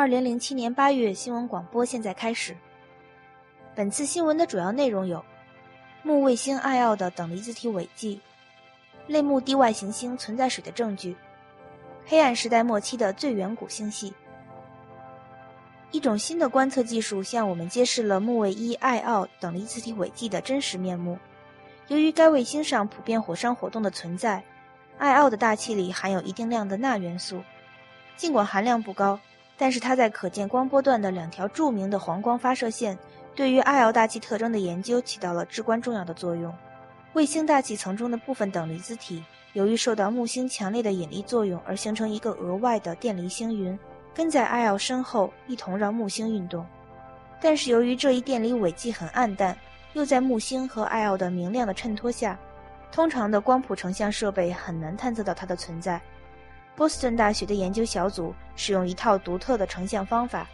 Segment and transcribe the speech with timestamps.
[0.00, 2.56] 二零零七年八月新闻广播现在开始。
[3.74, 5.22] 本次新闻的主要内容有：
[6.02, 8.18] 木卫星艾奥的等离子体尾迹，
[9.06, 11.14] 类木地外行星存在水的证据，
[12.06, 14.14] 黑暗时代末期的最远古星系。
[15.90, 21.18] 一种新的观测技术向我们揭示了木卫一艾奥等离子体尾迹的真实面目。
[21.88, 24.42] 由于该卫星上普遍火山活动的存在，
[24.96, 27.42] 艾奥的大气里含有一定量的钠元素，
[28.16, 29.20] 尽管含量不高。
[29.60, 32.98] 但是它在可见光波段的两条著名的黄光发射线，
[33.36, 36.50] 对于艾奥大气特征的研究起到了至关重要的作用。
[37.12, 43.78] 卫星大气层中的部分等离子体，由于受到木星强烈的引力作用而形成一个额外的电离星云，
[44.14, 46.64] 跟在艾奥身后一同绕木星运动。
[47.38, 49.54] 但是由于这一电离尾迹很暗淡，
[49.92, 52.38] 又在木星和艾奥的明亮的衬托下，
[52.90, 56.00] 通常的光谱成像设备很难探测到它的存在。
[56.80, 60.48] 波士顿大学的研究小组使用一套独特的成像方法，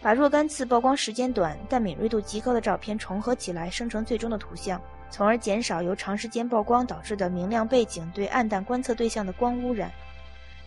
[0.00, 4.80] 把若干次曝光时间短但敏锐度极高的照片重合起来，生成最终的图像，
[5.10, 9.90] 从而减少由长时间曝光导致的明亮背景对暗淡观测对象的光污染。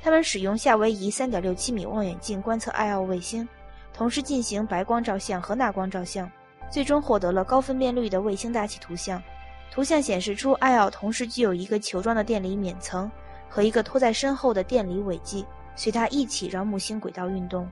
[0.04, 3.48] 他们使用夏威夷3.67米望远镜观测艾奥卫星，
[3.94, 6.30] 同时进行白光照相和钠光照相，
[6.70, 9.24] 最终获得了高分辨率的卫星大气图像。
[9.72, 13.10] 图像显示出艾奥同时具有一个球状的电离冕层。
[13.50, 17.70] 和一个拖在身后的电离尾迹，随它一起绕木星轨道运动。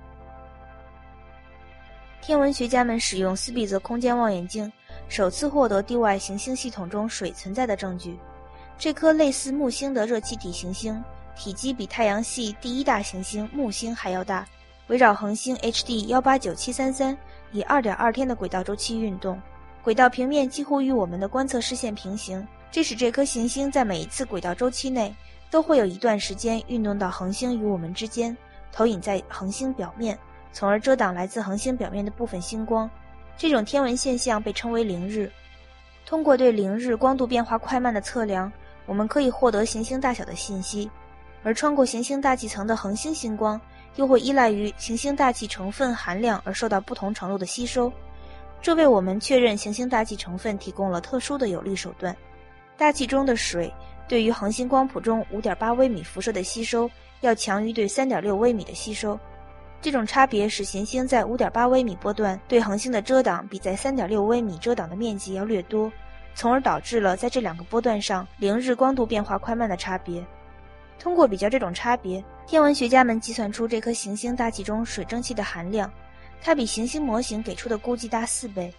[2.21, 4.71] 天文学家们使用斯比泽空间望远镜，
[5.09, 8.17] 首次获得地外行星系统中水存在的证据。
[8.77, 11.03] 这颗类似木星的热气体行星，
[11.35, 14.47] 体积比太阳系第一大行星木星还要大，
[14.87, 17.17] 围绕恒星 HD 幺八九七三三
[17.51, 19.39] 以二点二天的轨道周期运动，
[19.83, 25.13] 轨道平面几乎与我们的观测视线平行，这使这颗行星在每一次轨道周期内。
[25.53, 28.35] 都会有一段时间运动到恒星与我们之间，
[28.71, 30.17] 投影在恒星表面，
[30.51, 32.89] 从而遮挡来自恒星表面的部分星光。
[33.37, 35.31] 这种天文现象被称为凌日。
[36.07, 38.51] 通过对凌日光度变化快慢的测量，
[38.87, 40.89] 我们可以获得行星大小的信息。
[41.43, 43.61] 而穿过行星大气层的恒星星光，
[43.97, 47.93] 又会依赖于行星大气成分含量而受到不同程度的吸收。
[48.59, 52.17] 这为我们确认行星大气成分提供了特殊的有力手段。
[52.75, 53.71] 大气中的水。
[54.07, 56.89] 对于恒星光谱中5.8微米辐射的吸收，
[57.21, 59.17] 要强于对3.6微米的吸收。
[59.81, 65.91] 这种差别使行星在5.8微米波段对恒星的遮挡比在3.6微米遮挡的面积要略多，
[66.35, 70.25] 从而导致了在这两个波段上零日光度变化快慢的差别。
[70.99, 75.91] 通过比较这种差别，天文学家们计算出这颗行星大气中水蒸气的含量，
[76.41, 78.73] 它比行星模型给出的估计大四倍。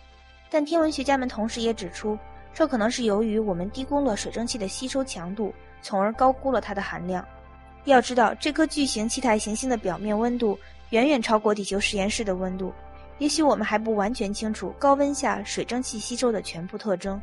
[0.49, 2.19] 但天文学家们同时也指出。
[2.55, 7.27] 这可能是由于我们低估了水蒸气的吸收强度，从而高估了它的含量。
[7.85, 10.57] 要知道，这颗巨型气态行星的表面温度
[10.91, 12.73] 远远超过地球实验室的温度，
[13.19, 17.21] 也许我们还不完全清楚高温下水蒸气吸收的全部特征。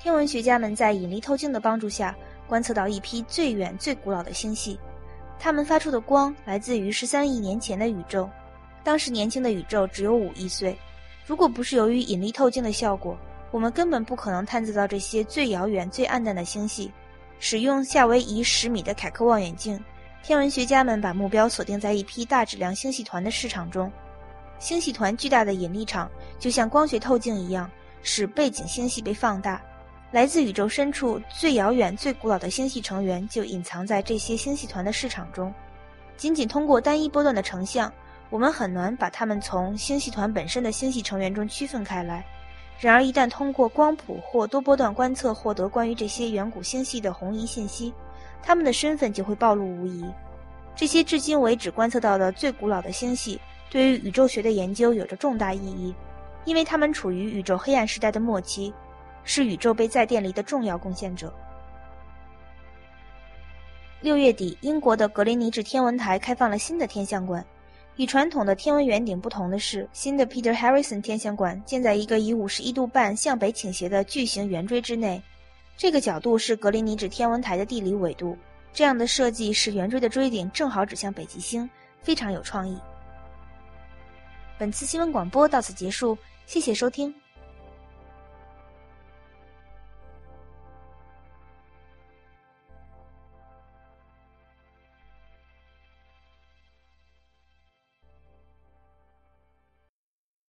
[0.00, 2.14] 天文学家们在引力透镜的帮助下，
[2.46, 4.78] 观测到一批最远、最古老的星系，
[5.40, 8.30] 它们发出的光来自于十三亿年前的宇宙，
[8.84, 10.78] 当时年轻的宇宙只有五亿岁。
[11.26, 13.18] 如果不是由于引力透镜的效果，
[13.50, 16.92] 我们根本不可能探测到这些最遥远、最暗淡的星系。
[17.40, 19.82] 使用夏威夷十米的凯克望远镜，
[20.22, 23.90] 天文学家们把目标锁定在一批大质量星系团的市场中。
[24.60, 27.68] 星系团巨大的引力场就像光学透镜一样，
[28.02, 29.60] 使背景星系被放大。
[30.12, 35.52] 来自宇宙深处最遥远、最古老的星系成员就隐藏在这些星系团的市场中。
[36.16, 37.92] 仅仅通过单一波段的成像。
[38.28, 42.24] 我们很难把它们从星系团本身的星系成员中区分开来。
[42.78, 47.92] 然而，一旦通过光谱或多波段观测获得关于这些远古星系的红移信息，
[48.42, 50.04] 它们的身份就会暴露无遗。
[50.74, 55.94] 这些至今为止观测到的最古老的星系，对于宇宙学的研究有着重大意义，
[56.44, 58.74] 因为它们处于宇宙黑暗时代的末期，
[59.24, 61.32] 是宇宙被再电离的重要贡献者。
[64.02, 67.42] 六月底，英国的格林尼治天文台开放了新的天象馆。
[67.96, 75.20] 与传统的天文圆顶不同的是，新的 Peter Harrison 天象馆建在一个以五十一度半向北倾斜的巨型圆锥之内。
[75.78, 78.36] 这个角度是格林尼治天文台的地理纬度。
[78.72, 81.68] 这样的设计使圆锥的锥顶正好指向北极星，
[82.02, 82.78] 非常有创意。
[84.58, 87.14] 本次新闻广播到此结束，谢谢收听。